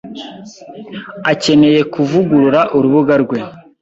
[1.31, 3.39] akeneye kuvugurura urubuga rwe.